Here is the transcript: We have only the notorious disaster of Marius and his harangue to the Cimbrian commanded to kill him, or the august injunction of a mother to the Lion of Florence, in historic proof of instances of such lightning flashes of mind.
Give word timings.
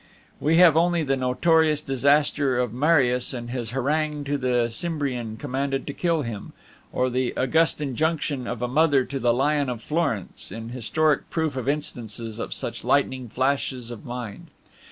We 0.39 0.57
have 0.57 0.75
only 0.75 1.03
the 1.03 1.15
notorious 1.15 1.79
disaster 1.79 2.57
of 2.57 2.73
Marius 2.73 3.35
and 3.35 3.51
his 3.51 3.69
harangue 3.69 4.23
to 4.23 4.35
the 4.39 4.67
Cimbrian 4.67 5.37
commanded 5.37 5.85
to 5.85 5.93
kill 5.93 6.23
him, 6.23 6.53
or 6.91 7.11
the 7.11 7.37
august 7.37 7.79
injunction 7.79 8.47
of 8.47 8.63
a 8.63 8.67
mother 8.67 9.05
to 9.05 9.19
the 9.19 9.31
Lion 9.31 9.69
of 9.69 9.83
Florence, 9.83 10.51
in 10.51 10.69
historic 10.69 11.29
proof 11.29 11.55
of 11.55 11.69
instances 11.69 12.39
of 12.39 12.51
such 12.51 12.83
lightning 12.83 13.29
flashes 13.29 13.91
of 13.91 14.03
mind. 14.03 14.47